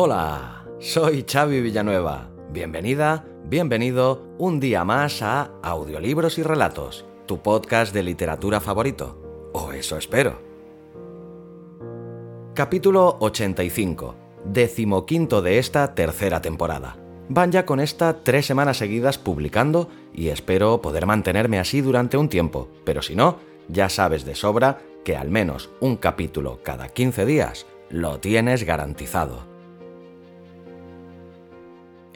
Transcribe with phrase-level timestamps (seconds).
[0.00, 2.30] Hola, soy Xavi Villanueva.
[2.52, 9.50] Bienvenida, bienvenido un día más a Audiolibros y Relatos, tu podcast de literatura favorito.
[9.54, 10.40] O eso espero.
[12.54, 14.14] Capítulo 85,
[14.44, 16.96] decimoquinto de esta tercera temporada.
[17.28, 22.28] Van ya con esta tres semanas seguidas publicando y espero poder mantenerme así durante un
[22.28, 27.26] tiempo, pero si no, ya sabes de sobra que al menos un capítulo cada 15
[27.26, 29.57] días lo tienes garantizado.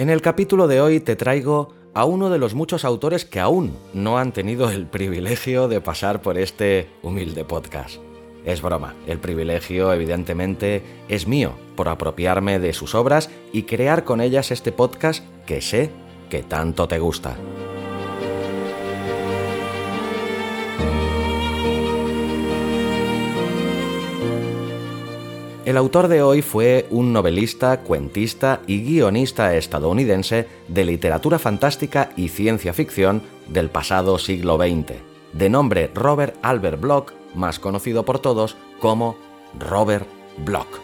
[0.03, 3.79] En el capítulo de hoy te traigo a uno de los muchos autores que aún
[3.95, 8.01] no han tenido el privilegio de pasar por este humilde podcast.
[8.45, 14.21] Es broma, el privilegio evidentemente es mío por apropiarme de sus obras y crear con
[14.21, 15.93] ellas este podcast que sé
[16.29, 17.37] que tanto te gusta.
[25.65, 32.31] El autor de hoy fue un novelista, cuentista y guionista estadounidense de literatura fantástica y
[32.31, 34.95] ciencia ficción del pasado siglo XX,
[35.33, 39.17] de nombre Robert Albert Bloch, más conocido por todos como
[39.57, 40.81] Robert Bloch.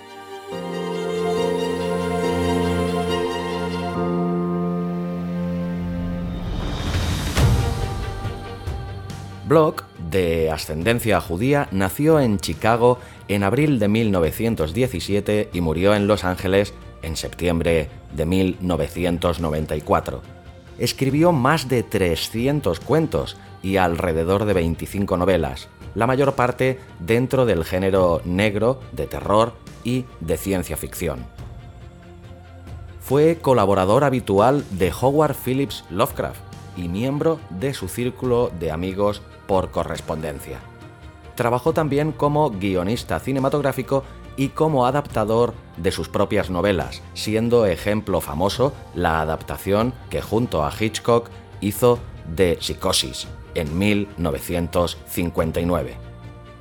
[9.48, 16.24] Bloch, de ascendencia judía, nació en Chicago en abril de 1917 y murió en Los
[16.24, 20.22] Ángeles en septiembre de 1994.
[20.78, 27.64] Escribió más de 300 cuentos y alrededor de 25 novelas, la mayor parte dentro del
[27.64, 31.26] género negro, de terror y de ciencia ficción.
[33.00, 36.40] Fue colaborador habitual de Howard Phillips Lovecraft
[36.76, 40.60] y miembro de su círculo de amigos por correspondencia.
[41.38, 44.03] Trabajó también como guionista cinematográfico
[44.37, 50.72] y como adaptador de sus propias novelas, siendo ejemplo famoso la adaptación que junto a
[50.76, 55.97] Hitchcock hizo de Psicosis en 1959.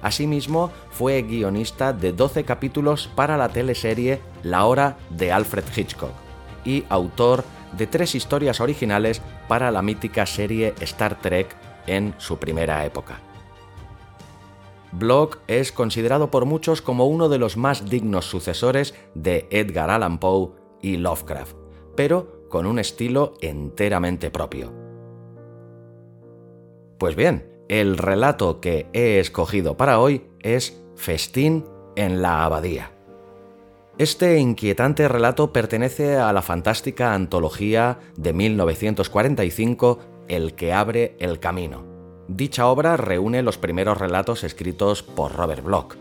[0.03, 6.13] Asimismo, fue guionista de 12 capítulos para la teleserie La Hora de Alfred Hitchcock
[6.63, 7.43] y autor
[7.75, 11.55] de tres historias originales para la mítica serie Star Trek
[11.87, 13.21] en su primera época.
[14.91, 20.19] Bloch es considerado por muchos como uno de los más dignos sucesores de Edgar Allan
[20.19, 21.55] Poe y Lovecraft,
[21.95, 24.73] pero con un estilo enteramente propio.
[26.97, 31.65] Pues bien, el relato que he escogido para hoy es Festín
[31.95, 32.91] en la Abadía.
[33.97, 41.96] Este inquietante relato pertenece a la fantástica antología de 1945 El que abre el camino
[42.27, 45.95] Dicha obra reúne los primeros relatos escritos por Robert Bloch.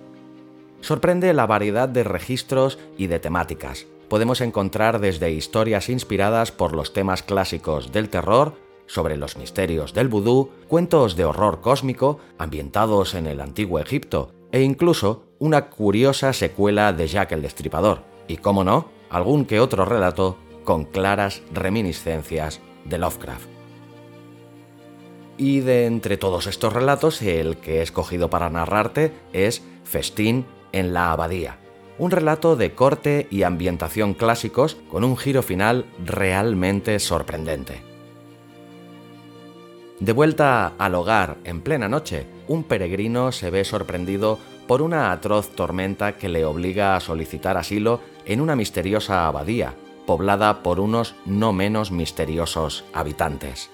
[0.81, 3.87] Sorprende la variedad de registros y de temáticas.
[4.09, 8.55] Podemos encontrar desde historias inspiradas por los temas clásicos del terror,
[8.87, 14.63] sobre los misterios del vudú, cuentos de horror cósmico ambientados en el antiguo Egipto e
[14.63, 20.39] incluso una curiosa secuela de Jack el Destripador, y cómo no, algún que otro relato
[20.65, 23.56] con claras reminiscencias de Lovecraft.
[25.39, 30.95] Y de entre todos estos relatos, el que he escogido para narrarte es Festín en
[30.95, 31.59] la Abadía.
[31.99, 37.83] Un relato de corte y ambientación clásicos con un giro final realmente sorprendente.
[40.01, 45.51] De vuelta al hogar en plena noche, un peregrino se ve sorprendido por una atroz
[45.51, 49.75] tormenta que le obliga a solicitar asilo en una misteriosa abadía,
[50.07, 53.71] poblada por unos no menos misteriosos habitantes.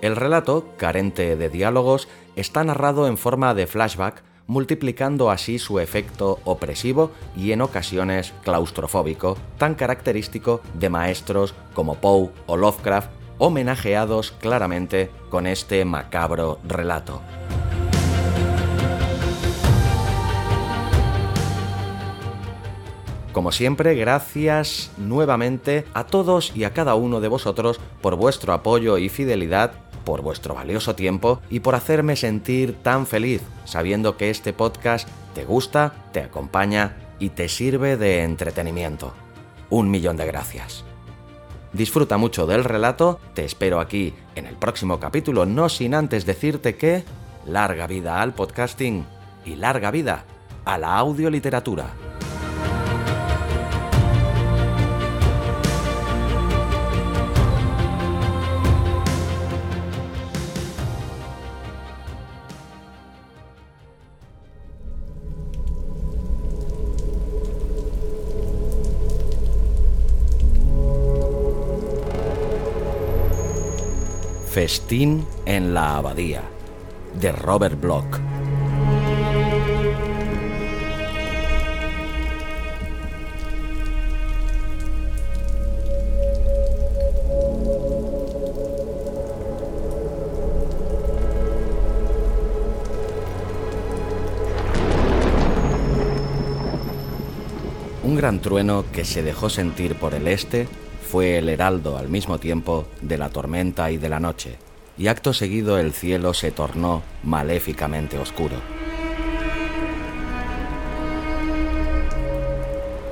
[0.00, 6.40] El relato, carente de diálogos, está narrado en forma de flashback, multiplicando así su efecto
[6.44, 15.10] opresivo y en ocasiones claustrofóbico, tan característico de maestros como Poe o Lovecraft, homenajeados claramente
[15.28, 17.20] con este macabro relato.
[23.32, 28.98] Como siempre, gracias nuevamente a todos y a cada uno de vosotros por vuestro apoyo
[28.98, 29.72] y fidelidad,
[30.04, 35.44] por vuestro valioso tiempo y por hacerme sentir tan feliz sabiendo que este podcast te
[35.44, 39.12] gusta, te acompaña y te sirve de entretenimiento.
[39.68, 40.84] Un millón de gracias.
[41.72, 46.74] Disfruta mucho del relato, te espero aquí en el próximo capítulo, no sin antes decirte
[46.74, 47.04] que
[47.46, 49.06] larga vida al podcasting
[49.44, 50.24] y larga vida
[50.64, 51.99] a la audioliteratura.
[74.50, 76.42] Festín en la Abadía,
[77.20, 78.18] de Robert Bloch.
[98.02, 100.66] Un gran trueno que se dejó sentir por el este
[101.02, 104.58] fue el heraldo al mismo tiempo de la tormenta y de la noche,
[104.96, 108.56] y acto seguido el cielo se tornó maléficamente oscuro.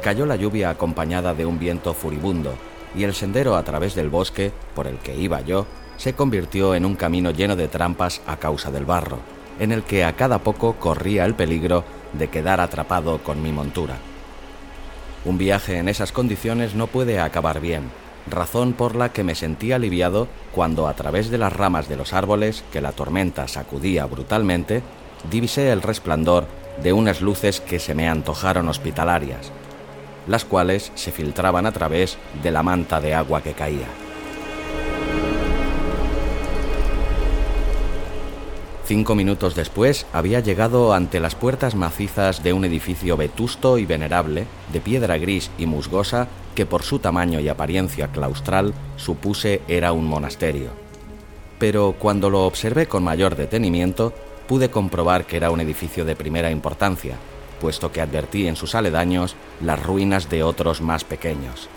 [0.03, 2.55] Cayó la lluvia acompañada de un viento furibundo,
[2.95, 6.85] y el sendero a través del bosque, por el que iba yo, se convirtió en
[6.85, 9.19] un camino lleno de trampas a causa del barro,
[9.59, 13.97] en el que a cada poco corría el peligro de quedar atrapado con mi montura.
[15.25, 17.91] Un viaje en esas condiciones no puede acabar bien,
[18.31, 22.13] razón por la que me sentí aliviado cuando a través de las ramas de los
[22.13, 24.83] árboles que la tormenta sacudía brutalmente,
[25.31, 26.47] divisé el resplandor
[26.83, 29.51] de unas luces que se me antojaron hospitalarias,
[30.27, 34.08] las cuales se filtraban a través de la manta de agua que caía.
[38.89, 44.47] Cinco minutos después había llegado ante las puertas macizas de un edificio vetusto y venerable,
[44.73, 50.07] de piedra gris y musgosa, que por su tamaño y apariencia claustral supuse era un
[50.07, 50.71] monasterio.
[51.59, 54.15] Pero cuando lo observé con mayor detenimiento,
[54.47, 57.17] pude comprobar que era un edificio de primera importancia,
[57.61, 61.69] puesto que advertí en sus aledaños las ruinas de otros más pequeños.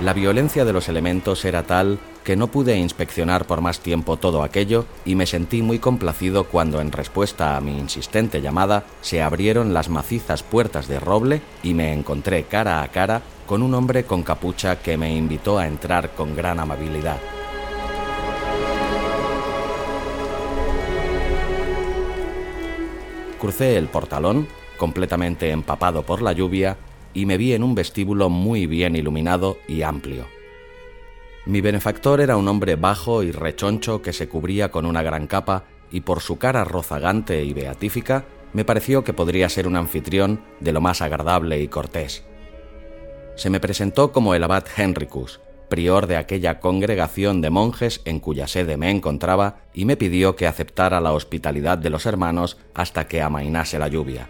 [0.00, 4.42] La violencia de los elementos era tal que no pude inspeccionar por más tiempo todo
[4.42, 9.74] aquello y me sentí muy complacido cuando en respuesta a mi insistente llamada se abrieron
[9.74, 14.22] las macizas puertas de roble y me encontré cara a cara con un hombre con
[14.22, 17.18] capucha que me invitó a entrar con gran amabilidad.
[23.40, 24.46] Crucé el portalón,
[24.78, 26.76] completamente empapado por la lluvia,
[27.12, 30.41] y me vi en un vestíbulo muy bien iluminado y amplio.
[31.44, 35.64] Mi benefactor era un hombre bajo y rechoncho que se cubría con una gran capa
[35.90, 40.72] y por su cara rozagante y beatífica me pareció que podría ser un anfitrión de
[40.72, 42.24] lo más agradable y cortés.
[43.34, 48.46] Se me presentó como el abad Henricus, prior de aquella congregación de monjes en cuya
[48.46, 53.22] sede me encontraba, y me pidió que aceptara la hospitalidad de los hermanos hasta que
[53.22, 54.28] amainase la lluvia.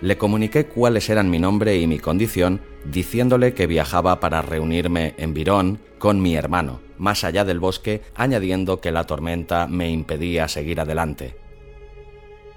[0.00, 5.34] Le comuniqué cuáles eran mi nombre y mi condición, diciéndole que viajaba para reunirme en
[5.34, 10.80] Virón con mi hermano, más allá del bosque, añadiendo que la tormenta me impedía seguir
[10.80, 11.36] adelante.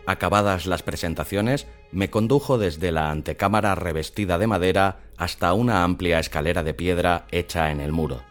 [0.06, 6.64] Acabadas las presentaciones, me condujo desde la antecámara revestida de madera hasta una amplia escalera
[6.64, 8.22] de piedra hecha en el muro.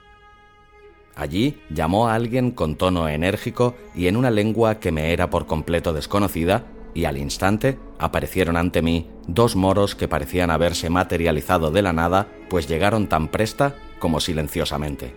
[1.17, 5.47] Allí llamó a alguien con tono enérgico y en una lengua que me era por
[5.47, 6.65] completo desconocida,
[6.95, 12.29] y al instante aparecieron ante mí dos moros que parecían haberse materializado de la nada,
[12.49, 15.15] pues llegaron tan presta como silenciosamente.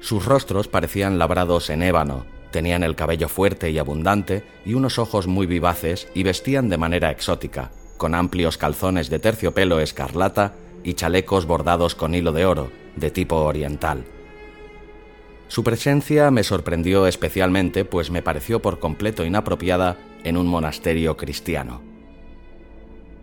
[0.00, 5.26] Sus rostros parecían labrados en ébano, tenían el cabello fuerte y abundante y unos ojos
[5.26, 10.54] muy vivaces y vestían de manera exótica, con amplios calzones de terciopelo escarlata
[10.84, 14.04] y chalecos bordados con hilo de oro, de tipo oriental.
[15.48, 21.80] Su presencia me sorprendió especialmente, pues me pareció por completo inapropiada en un monasterio cristiano.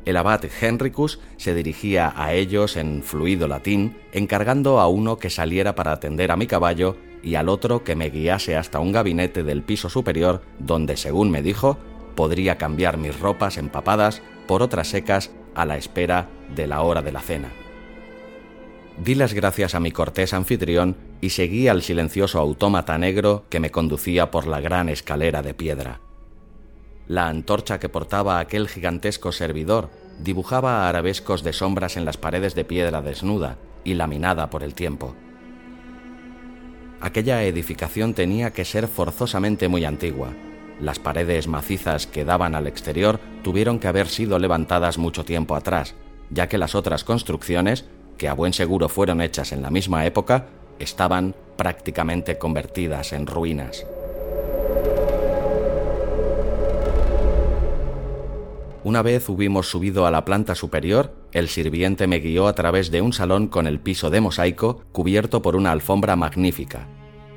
[0.05, 5.75] El abad Henricus se dirigía a ellos en fluido latín, encargando a uno que saliera
[5.75, 9.63] para atender a mi caballo y al otro que me guiase hasta un gabinete del
[9.63, 11.77] piso superior donde, según me dijo,
[12.15, 17.12] podría cambiar mis ropas empapadas por otras secas a la espera de la hora de
[17.12, 17.50] la cena.
[19.03, 23.72] Di las gracias a mi cortés anfitrión y seguí al silencioso autómata negro que me
[23.72, 26.00] conducía por la gran escalera de piedra.
[27.08, 32.66] La antorcha que portaba aquel gigantesco servidor dibujaba arabescos de sombras en las paredes de
[32.66, 35.16] piedra desnuda y laminada por el tiempo.
[37.02, 40.30] Aquella edificación tenía que ser forzosamente muy antigua.
[40.82, 45.94] Las paredes macizas que daban al exterior tuvieron que haber sido levantadas mucho tiempo atrás,
[46.32, 47.86] ya que las otras construcciones
[48.18, 50.48] que a buen seguro fueron hechas en la misma época,
[50.79, 53.86] estaban prácticamente convertidas en ruinas.
[58.86, 63.01] Una vez hubimos subido a la planta superior, el sirviente me guió a través de
[63.01, 66.88] un salón con el piso de mosaico cubierto por una alfombra magnífica.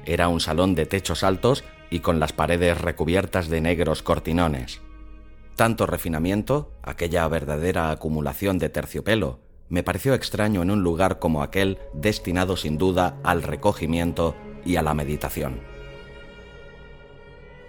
[0.05, 4.83] Era un salón de techos altos y con las paredes recubiertas de negros cortinones.
[5.57, 11.79] Tanto refinamiento, aquella verdadera acumulación de terciopelo, me pareció extraño en un lugar como aquel
[11.93, 14.35] destinado sin duda al recogimiento
[14.65, 15.61] y a la meditación.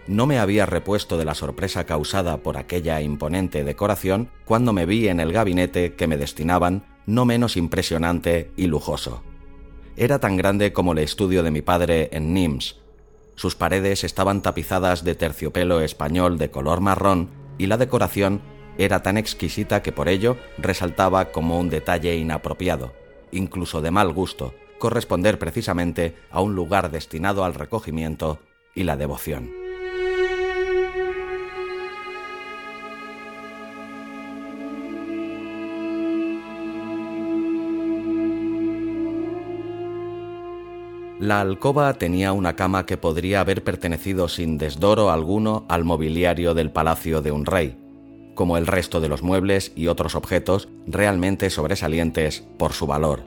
[0.08, 5.08] No me había repuesto de la sorpresa causada por aquella imponente decoración cuando me vi
[5.08, 9.22] en el gabinete que me destinaban, no menos impresionante y lujoso.
[9.96, 12.78] Era tan grande como el estudio de mi padre en Nims.
[13.36, 18.42] Sus paredes estaban tapizadas de terciopelo español de color marrón y la decoración
[18.80, 22.94] era tan exquisita que por ello resaltaba como un detalle inapropiado,
[23.32, 28.40] incluso de mal gusto, corresponder precisamente a un lugar destinado al recogimiento
[28.74, 29.52] y la devoción.
[41.20, 46.72] La alcoba tenía una cama que podría haber pertenecido sin desdoro alguno al mobiliario del
[46.72, 47.78] palacio de un rey,
[48.40, 53.26] como el resto de los muebles y otros objetos realmente sobresalientes por su valor.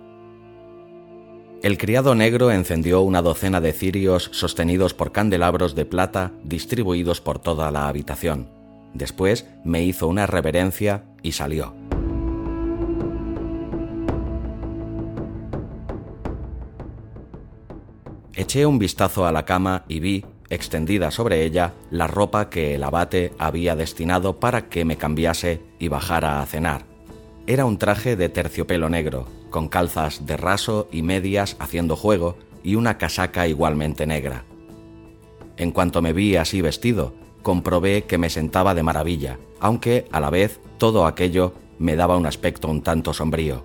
[1.62, 7.40] El criado negro encendió una docena de cirios sostenidos por candelabros de plata distribuidos por
[7.40, 8.48] toda la habitación.
[8.94, 11.74] Después me hizo una reverencia y salió.
[18.32, 22.84] Eché un vistazo a la cama y vi, extendida sobre ella la ropa que el
[22.84, 26.84] abate había destinado para que me cambiase y bajara a cenar.
[27.46, 32.74] Era un traje de terciopelo negro, con calzas de raso y medias haciendo juego y
[32.74, 34.44] una casaca igualmente negra.
[35.56, 40.28] En cuanto me vi así vestido, comprobé que me sentaba de maravilla, aunque a la
[40.28, 43.64] vez todo aquello me daba un aspecto un tanto sombrío.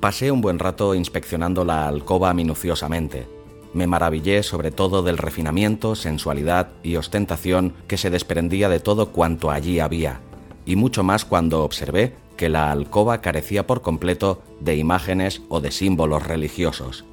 [0.00, 3.28] Pasé un buen rato inspeccionando la alcoba minuciosamente,
[3.74, 9.50] me maravillé sobre todo del refinamiento, sensualidad y ostentación que se desprendía de todo cuanto
[9.50, 10.20] allí había,
[10.66, 15.70] y mucho más cuando observé que la alcoba carecía por completo de imágenes o de
[15.70, 17.04] símbolos religiosos.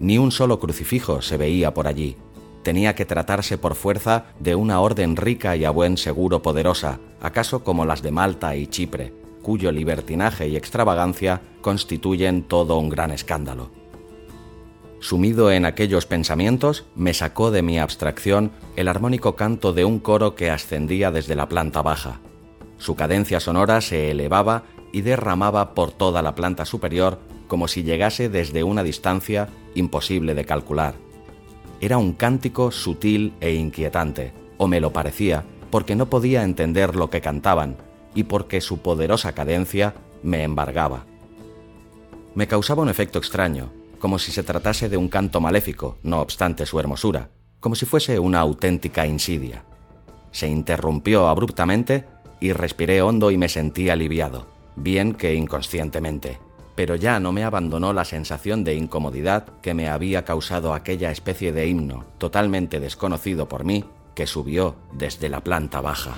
[0.00, 2.16] Ni un solo crucifijo se veía por allí.
[2.62, 7.62] Tenía que tratarse por fuerza de una orden rica y a buen seguro poderosa, acaso
[7.62, 13.83] como las de Malta y Chipre, cuyo libertinaje y extravagancia constituyen todo un gran escándalo.
[15.04, 20.34] Sumido en aquellos pensamientos, me sacó de mi abstracción el armónico canto de un coro
[20.34, 22.20] que ascendía desde la planta baja.
[22.78, 24.62] Su cadencia sonora se elevaba
[24.94, 27.18] y derramaba por toda la planta superior
[27.48, 30.94] como si llegase desde una distancia imposible de calcular.
[31.82, 37.10] Era un cántico sutil e inquietante, o me lo parecía, porque no podía entender lo
[37.10, 37.76] que cantaban
[38.14, 39.92] y porque su poderosa cadencia
[40.22, 41.04] me embargaba.
[42.34, 46.66] Me causaba un efecto extraño, como si se tratase de un canto maléfico, no obstante
[46.66, 49.64] su hermosura, como si fuese una auténtica insidia.
[50.30, 52.04] Se interrumpió abruptamente
[52.38, 54.46] y respiré hondo y me sentí aliviado,
[54.76, 56.38] bien que inconscientemente.
[56.74, 61.52] Pero ya no me abandonó la sensación de incomodidad que me había causado aquella especie
[61.52, 66.12] de himno totalmente desconocido por mí que subió desde la planta baja.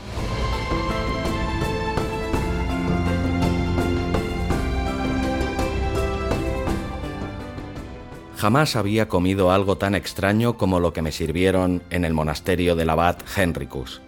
[8.37, 12.90] Jamás había comido algo tan extraño como lo que me sirvieron en el monasterio del
[12.90, 14.02] abad Henricus.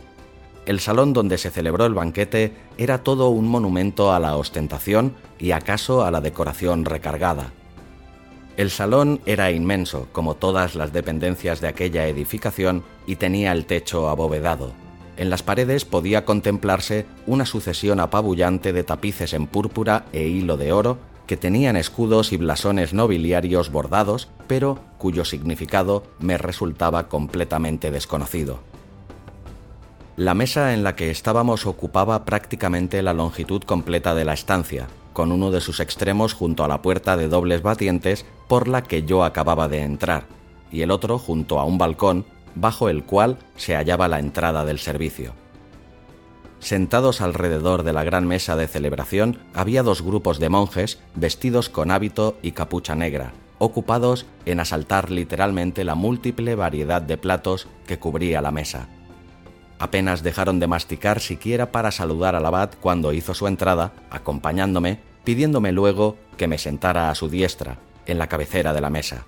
[0.67, 5.53] El salón donde se celebró el banquete era todo un monumento a la ostentación y
[5.53, 7.53] acaso a la decoración recargada.
[8.59, 14.11] El salón era inmenso, como todas las dependencias de aquella edificación, y tenía el techo
[14.11, 14.73] abovedado.
[15.17, 20.73] En las paredes podía contemplarse una sucesión apabullante de tapices en púrpura e hilo de
[20.73, 28.59] oro que tenían escudos y blasones nobiliarios bordados, pero cuyo significado me resultaba completamente desconocido.
[30.17, 35.31] La mesa en la que estábamos ocupaba prácticamente la longitud completa de la estancia, con
[35.31, 39.23] uno de sus extremos junto a la puerta de dobles batientes por la que yo
[39.23, 40.25] acababa de entrar,
[40.73, 44.79] y el otro junto a un balcón bajo el cual se hallaba la entrada del
[44.79, 45.35] servicio.
[46.61, 51.91] Sentados alrededor de la gran mesa de celebración había dos grupos de monjes vestidos con
[51.91, 58.43] hábito y capucha negra, ocupados en asaltar literalmente la múltiple variedad de platos que cubría
[58.43, 58.89] la mesa.
[59.79, 65.71] Apenas dejaron de masticar siquiera para saludar al abad cuando hizo su entrada, acompañándome, pidiéndome
[65.71, 69.27] luego que me sentara a su diestra, en la cabecera de la mesa.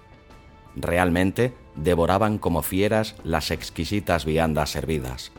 [0.75, 5.31] Realmente devoraban como fieras las exquisitas viandas servidas.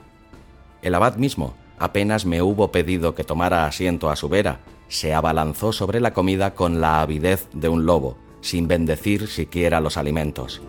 [0.82, 5.74] El abad mismo, apenas me hubo pedido que tomara asiento a su vera, se abalanzó
[5.74, 10.62] sobre la comida con la avidez de un lobo, sin bendecir siquiera los alimentos.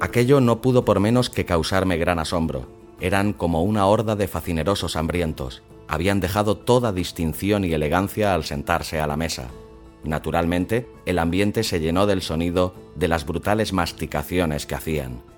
[0.00, 2.66] Aquello no pudo por menos que causarme gran asombro.
[2.98, 5.62] Eran como una horda de facinerosos hambrientos.
[5.88, 9.48] Habían dejado toda distinción y elegancia al sentarse a la mesa.
[10.02, 15.31] Naturalmente, el ambiente se llenó del sonido de las brutales masticaciones que hacían.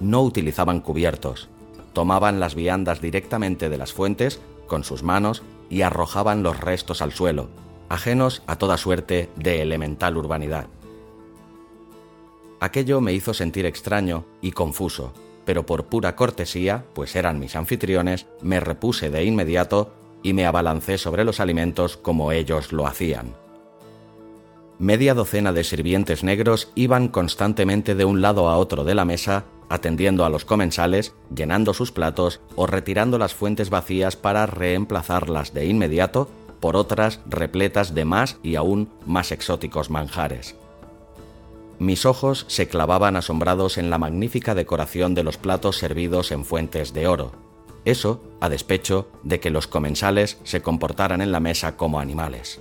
[0.00, 1.48] No utilizaban cubiertos,
[1.92, 7.12] tomaban las viandas directamente de las fuentes con sus manos y arrojaban los restos al
[7.12, 7.48] suelo,
[7.88, 10.66] ajenos a toda suerte de elemental urbanidad.
[12.60, 15.12] Aquello me hizo sentir extraño y confuso,
[15.44, 19.92] pero por pura cortesía, pues eran mis anfitriones, me repuse de inmediato
[20.22, 23.34] y me abalancé sobre los alimentos como ellos lo hacían
[24.80, 29.44] media docena de sirvientes negros iban constantemente de un lado a otro de la mesa,
[29.70, 35.64] atendiendo a los comensales, llenando sus platos o retirando las fuentes vacías para reemplazarlas de
[35.64, 40.56] inmediato por otras repletas de más y aún más exóticos manjares.
[41.78, 46.92] Mis ojos se clavaban asombrados en la magnífica decoración de los platos servidos en fuentes
[46.92, 47.32] de oro.
[47.86, 52.60] Eso a despecho de que los comensales se comportaran en la mesa como animales.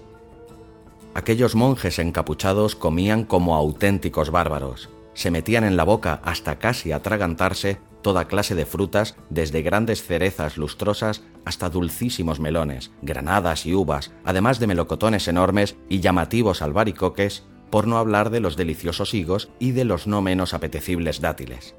[1.16, 4.90] Aquellos monjes encapuchados comían como auténticos bárbaros.
[5.20, 10.56] Se metían en la boca hasta casi atragantarse toda clase de frutas, desde grandes cerezas
[10.56, 17.86] lustrosas hasta dulcísimos melones, granadas y uvas, además de melocotones enormes y llamativos albaricoques, por
[17.86, 21.76] no hablar de los deliciosos higos y de los no menos apetecibles dátiles.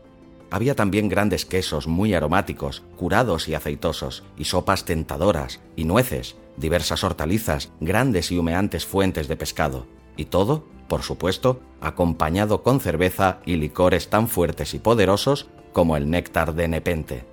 [0.51, 7.05] Había también grandes quesos muy aromáticos, curados y aceitosos, y sopas tentadoras, y nueces, diversas
[7.05, 9.87] hortalizas, grandes y humeantes fuentes de pescado,
[10.19, 16.11] y todo, por supuesto, acompañado con cerveza y licores tan fuertes y poderosos como el
[16.11, 17.25] néctar de Nepente.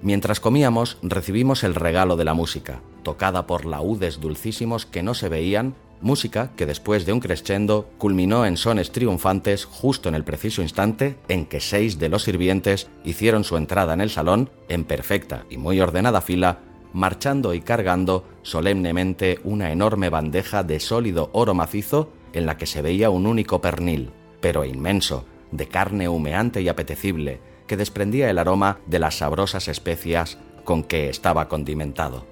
[0.00, 5.28] Mientras comíamos, recibimos el regalo de la música, tocada por laúdes dulcísimos que no se
[5.28, 10.62] veían música que después de un crescendo culminó en sones triunfantes justo en el preciso
[10.62, 15.44] instante en que seis de los sirvientes hicieron su entrada en el salón en perfecta
[15.50, 16.60] y muy ordenada fila,
[16.92, 22.82] marchando y cargando solemnemente una enorme bandeja de sólido oro macizo en la que se
[22.82, 28.78] veía un único pernil, pero inmenso, de carne humeante y apetecible, que desprendía el aroma
[28.86, 32.26] de las sabrosas especias con que estaba condimentado.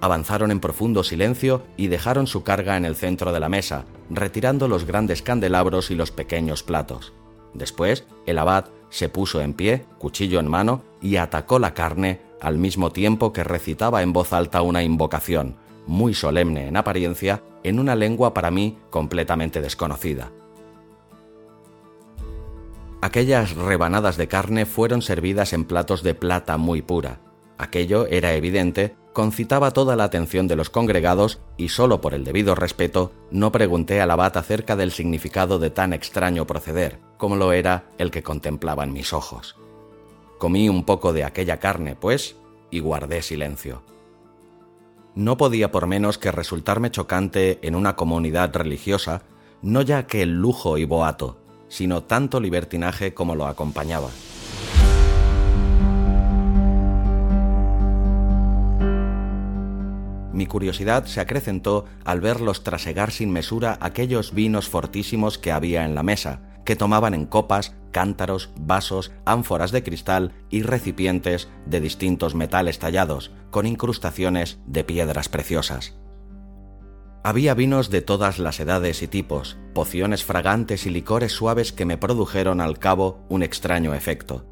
[0.00, 4.68] Avanzaron en profundo silencio y dejaron su carga en el centro de la mesa, retirando
[4.68, 7.12] los grandes candelabros y los pequeños platos.
[7.52, 12.58] Después, el abad se puso en pie, cuchillo en mano, y atacó la carne al
[12.58, 17.94] mismo tiempo que recitaba en voz alta una invocación, muy solemne en apariencia, en una
[17.94, 20.30] lengua para mí completamente desconocida.
[23.00, 27.20] Aquellas rebanadas de carne fueron servidas en platos de plata muy pura.
[27.56, 32.54] Aquello era evidente concitaba toda la atención de los congregados y solo por el debido
[32.54, 37.90] respeto no pregunté al abad acerca del significado de tan extraño proceder, como lo era
[37.98, 39.56] el que contemplaban mis ojos.
[40.38, 42.36] Comí un poco de aquella carne, pues,
[42.70, 43.82] y guardé silencio.
[45.16, 49.22] No podía por menos que resultarme chocante en una comunidad religiosa,
[49.62, 54.10] no ya que el lujo y boato, sino tanto libertinaje como lo acompañaba.
[60.32, 65.96] Mi curiosidad se acrecentó al verlos trasegar sin mesura aquellos vinos fortísimos que había en
[65.96, 72.34] la mesa, que tomaban en copas, cántaros, vasos, ánforas de cristal y recipientes de distintos
[72.34, 75.96] metales tallados, con incrustaciones de piedras preciosas.
[77.24, 81.96] Había vinos de todas las edades y tipos, pociones fragantes y licores suaves que me
[81.96, 84.44] produjeron al cabo un extraño efecto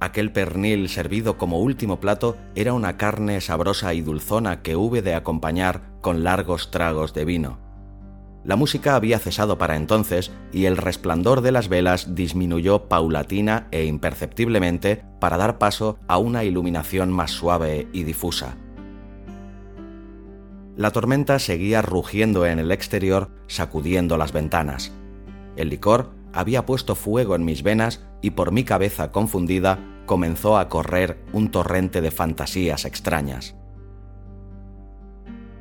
[0.00, 5.14] Aquel pernil servido como último plato era una carne sabrosa y dulzona que hube de
[5.14, 7.63] acompañar con largos tragos de vino.
[8.44, 13.86] La música había cesado para entonces y el resplandor de las velas disminuyó paulatina e
[13.86, 18.58] imperceptiblemente para dar paso a una iluminación más suave y difusa.
[20.76, 24.92] La tormenta seguía rugiendo en el exterior, sacudiendo las ventanas.
[25.56, 30.68] El licor había puesto fuego en mis venas y por mi cabeza confundida comenzó a
[30.68, 33.54] correr un torrente de fantasías extrañas.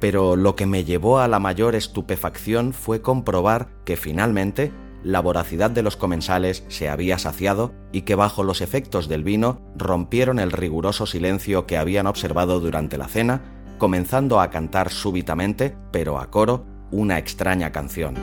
[0.04, 5.72] Pero lo que me llevó a la mayor estupefacción fue comprobar que finalmente la voracidad
[5.72, 10.52] de los comensales se había saciado y que bajo los efectos del vino rompieron el
[10.52, 13.44] riguroso silencio que habían observado durante la cena,
[13.78, 18.16] comenzando a cantar súbitamente, pero a coro, una extraña canción.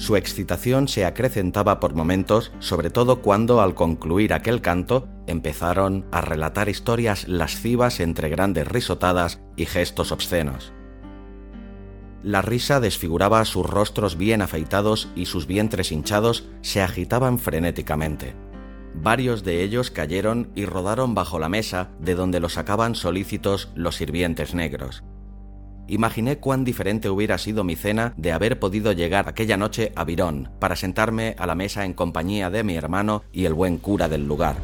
[0.00, 6.22] Su excitación se acrecentaba por momentos, sobre todo cuando al concluir aquel canto empezaron a
[6.22, 10.72] relatar historias lascivas entre grandes risotadas y gestos obscenos.
[12.22, 18.34] La risa desfiguraba sus rostros bien afeitados y sus vientres hinchados se agitaban frenéticamente.
[18.94, 23.96] Varios de ellos cayeron y rodaron bajo la mesa de donde los sacaban solícitos los
[23.96, 25.04] sirvientes negros
[25.90, 30.50] imaginé cuán diferente hubiera sido mi cena de haber podido llegar aquella noche a Virón
[30.58, 34.26] para sentarme a la mesa en compañía de mi hermano y el buen cura del
[34.26, 34.56] lugar.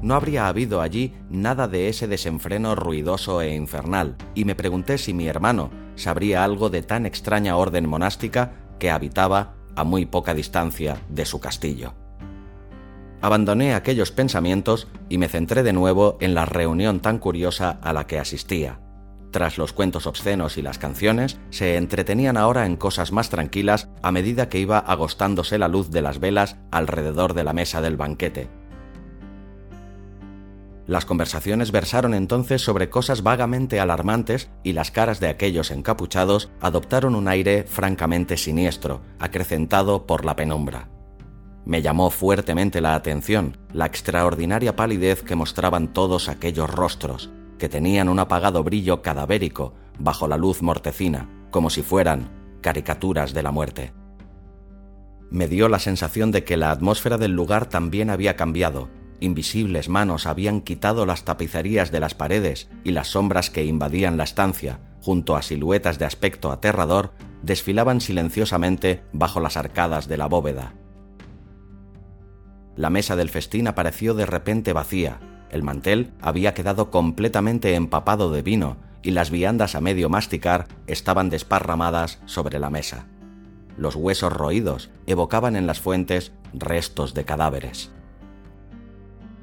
[0.00, 5.12] No habría habido allí nada de ese desenfreno ruidoso e infernal, y me pregunté si
[5.12, 10.98] mi hermano sabría algo de tan extraña orden monástica que habitaba a muy poca distancia
[11.08, 11.94] de su castillo.
[13.20, 18.06] Abandoné aquellos pensamientos y me centré de nuevo en la reunión tan curiosa a la
[18.06, 18.80] que asistía.
[19.30, 24.12] Tras los cuentos obscenos y las canciones, se entretenían ahora en cosas más tranquilas a
[24.12, 28.48] medida que iba agostándose la luz de las velas alrededor de la mesa del banquete.
[30.86, 37.14] Las conversaciones versaron entonces sobre cosas vagamente alarmantes y las caras de aquellos encapuchados adoptaron
[37.14, 40.88] un aire francamente siniestro, acrecentado por la penumbra.
[41.68, 47.28] Me llamó fuertemente la atención la extraordinaria palidez que mostraban todos aquellos rostros,
[47.58, 52.30] que tenían un apagado brillo cadavérico bajo la luz mortecina, como si fueran
[52.62, 53.92] caricaturas de la muerte.
[55.30, 58.88] Me dio la sensación de que la atmósfera del lugar también había cambiado.
[59.20, 64.24] Invisibles manos habían quitado las tapicerías de las paredes y las sombras que invadían la
[64.24, 70.72] estancia, junto a siluetas de aspecto aterrador, desfilaban silenciosamente bajo las arcadas de la bóveda.
[72.78, 75.18] La mesa del festín apareció de repente vacía,
[75.50, 81.28] el mantel había quedado completamente empapado de vino y las viandas a medio masticar estaban
[81.28, 83.06] desparramadas sobre la mesa.
[83.76, 87.90] Los huesos roídos evocaban en las fuentes restos de cadáveres.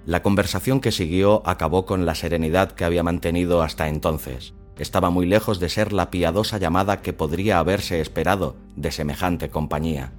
[0.05, 4.53] La conversación que siguió acabó con la serenidad que había mantenido hasta entonces.
[4.79, 10.13] Estaba muy lejos de ser la piadosa llamada que podría haberse esperado de semejante compañía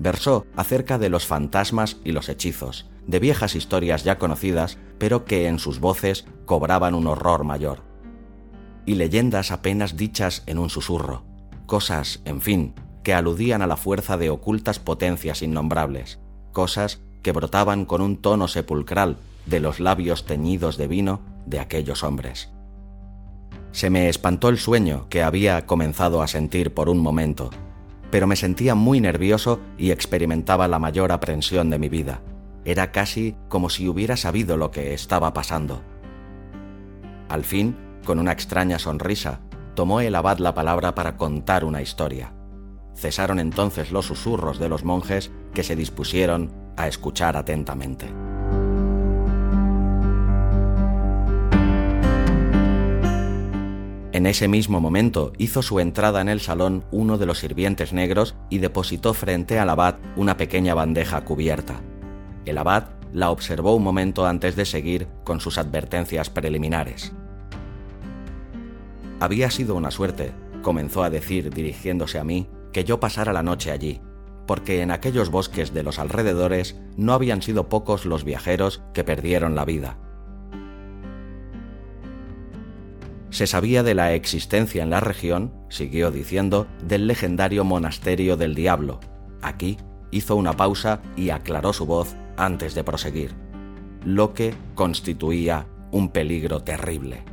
[0.00, 5.46] versó acerca de los fantasmas y los hechizos, de viejas historias ya conocidas, pero que
[5.46, 7.82] en sus voces cobraban un horror mayor.
[8.86, 11.22] Y leyendas apenas dichas en un susurro,
[11.66, 16.18] cosas, en fin, que aludían a la fuerza de ocultas potencias innombrables,
[16.52, 22.02] cosas que brotaban con un tono sepulcral de los labios teñidos de vino de aquellos
[22.02, 22.50] hombres.
[23.72, 27.50] Se me espantó el sueño que había comenzado a sentir por un momento,
[28.10, 32.22] pero me sentía muy nervioso y experimentaba la mayor aprensión de mi vida.
[32.64, 35.82] Era casi como si hubiera sabido lo que estaba pasando.
[37.28, 39.40] Al fin, con una extraña sonrisa,
[39.74, 42.32] tomó el abad la palabra para contar una historia.
[42.94, 48.29] Cesaron entonces los susurros de los monjes que se dispusieron a escuchar atentamente.
[54.20, 58.34] En ese mismo momento hizo su entrada en el salón uno de los sirvientes negros
[58.50, 61.80] y depositó frente al abad una pequeña bandeja cubierta.
[62.44, 67.14] El abad la observó un momento antes de seguir con sus advertencias preliminares.
[69.20, 73.70] Había sido una suerte, comenzó a decir dirigiéndose a mí, que yo pasara la noche
[73.70, 74.02] allí,
[74.46, 79.54] porque en aquellos bosques de los alrededores no habían sido pocos los viajeros que perdieron
[79.54, 79.96] la vida
[83.30, 89.00] Se sabía de la existencia en la región, siguió diciendo, del legendario monasterio del diablo.
[89.40, 89.78] Aquí
[90.10, 93.32] hizo una pausa y aclaró su voz antes de proseguir,
[94.04, 97.24] lo que constituía un peligro terrible.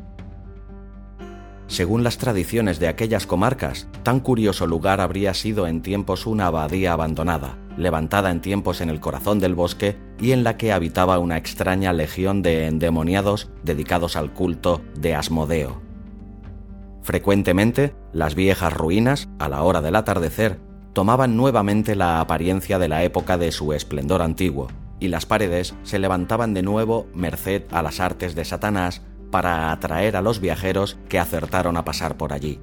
[1.67, 6.93] según las tradiciones de aquellas comarcas, tan curioso lugar habría sido en tiempos una abadía
[6.93, 11.37] abandonada, levantada en tiempos en el corazón del bosque y en la que habitaba una
[11.37, 15.86] extraña legión de endemoniados dedicados al culto de Asmodeo.
[17.07, 20.59] Frecuentemente, las viejas ruinas, a la hora del atardecer,
[20.91, 24.67] tomaban nuevamente la apariencia de la época de su esplendor antiguo,
[24.99, 30.17] y las paredes se levantaban de nuevo merced a las artes de Satanás para atraer
[30.17, 32.59] a los viajeros que acertaron a pasar por allí.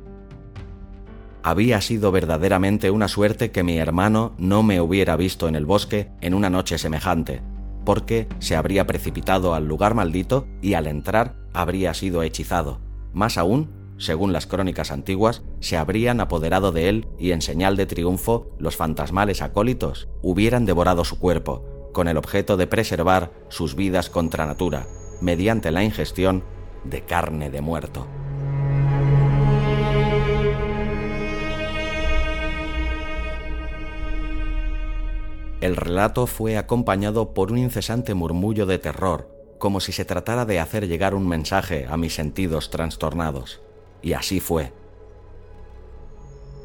[1.42, 6.11] Había sido verdaderamente una suerte que mi hermano no me hubiera visto en el bosque
[6.20, 7.40] en una noche semejante,
[7.87, 12.83] porque se habría precipitado al lugar maldito y al entrar habría sido hechizado.
[13.14, 17.87] Más aún, según las crónicas antiguas, se habrían apoderado de él y en señal de
[17.87, 24.11] triunfo los fantasmales acólitos hubieran devorado su cuerpo, con el objeto de preservar sus vidas
[24.11, 24.87] contra natura,
[25.21, 26.45] mediante la ingestión
[26.85, 28.07] de carne de muerto.
[35.61, 40.61] El relato fue acompañado por un incesante murmullo de terror, como si se tratara de
[40.61, 43.63] hacer llegar un mensaje a mis sentidos trastornados.
[44.05, 44.71] Y así fue.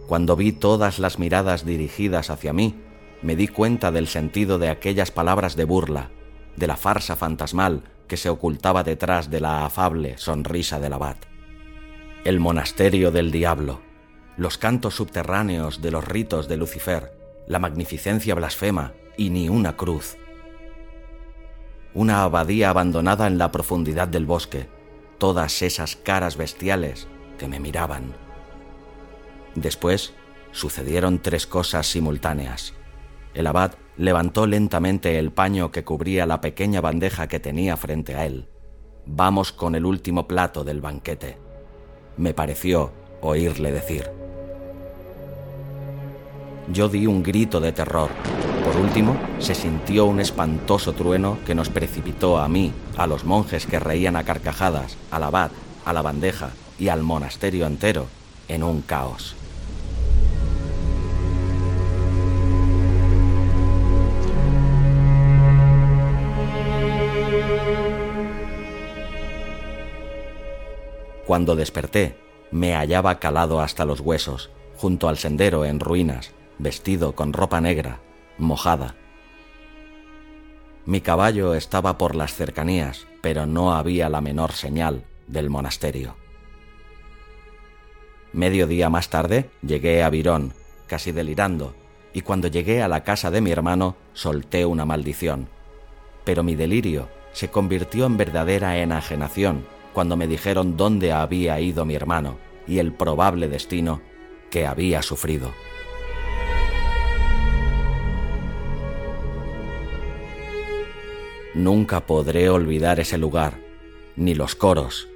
[0.07, 2.75] Cuando vi todas las miradas dirigidas hacia mí,
[3.21, 6.09] me di cuenta del sentido de aquellas palabras de burla,
[6.57, 11.15] de la farsa fantasmal que se ocultaba detrás de la afable sonrisa del abad.
[12.25, 13.79] El monasterio del diablo,
[14.35, 17.13] los cantos subterráneos de los ritos de Lucifer,
[17.47, 20.17] la magnificencia blasfema y ni una cruz.
[21.93, 24.67] Una abadía abandonada en la profundidad del bosque,
[25.19, 27.07] todas esas caras bestiales
[27.39, 28.13] que me miraban.
[29.55, 30.13] Después
[30.51, 32.75] sucedieron tres cosas simultáneas.
[33.33, 38.25] El abad levantó lentamente el paño que cubría la pequeña bandeja que tenía frente a
[38.25, 38.47] él.
[39.07, 41.37] Vamos con el último plato del banquete.
[42.17, 44.09] Me pareció oírle decir.
[46.71, 48.09] Yo di un grito de terror.
[48.63, 53.65] Por último, se sintió un espantoso trueno que nos precipitó a mí, a los monjes
[53.65, 55.51] que reían a carcajadas, al abad,
[55.85, 58.07] a la bandeja y al monasterio entero
[58.47, 59.35] en un caos.
[71.29, 72.17] Cuando desperté,
[72.49, 77.99] me hallaba calado hasta los huesos, junto al sendero en ruinas, vestido con ropa negra,
[78.39, 78.95] mojada.
[80.85, 86.15] Mi caballo estaba por las cercanías, pero no había la menor señal del monasterio.
[88.31, 90.53] Medio día más tarde llegué a Virón,
[90.85, 91.73] casi delirando,
[92.13, 95.49] y cuando llegué a la casa de mi hermano solté una maldición.
[96.25, 101.95] Pero mi delirio se convirtió en verdadera enajenación cuando me dijeron dónde había ido mi
[101.95, 102.37] hermano
[102.67, 104.01] y el probable destino
[104.51, 105.51] que había sufrido.
[111.55, 113.53] Nunca podré olvidar ese lugar,
[114.15, 115.07] ni los coros,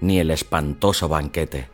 [0.00, 1.68] ni el espantoso banquete,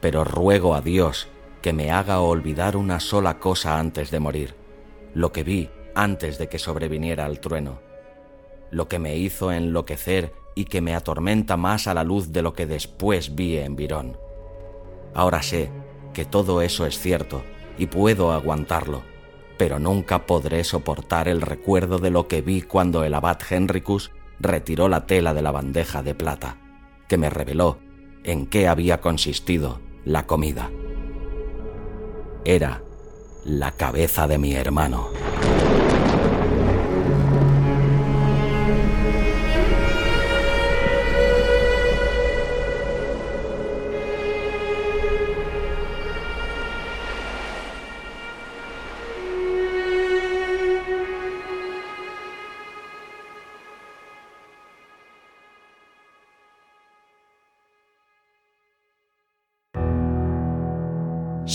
[0.00, 1.28] pero ruego a Dios
[1.62, 4.54] que me haga olvidar una sola cosa antes de morir,
[5.14, 7.80] lo que vi antes de que sobreviniera el trueno,
[8.70, 12.54] lo que me hizo enloquecer y que me atormenta más a la luz de lo
[12.54, 14.16] que después vi en Virón.
[15.14, 15.70] Ahora sé
[16.14, 17.42] que todo eso es cierto
[17.78, 19.02] y puedo aguantarlo,
[19.58, 24.88] pero nunca podré soportar el recuerdo de lo que vi cuando el abad Henricus retiró
[24.88, 26.56] la tela de la bandeja de plata,
[27.08, 27.78] que me reveló
[28.24, 30.70] en qué había consistido la comida.
[32.44, 32.82] Era
[33.44, 35.29] la cabeza de mi hermano.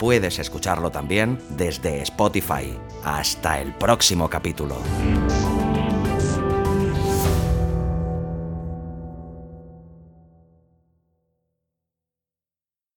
[0.00, 2.74] Puedes escucharlo también desde Spotify.
[3.04, 4.76] Hasta el próximo capítulo.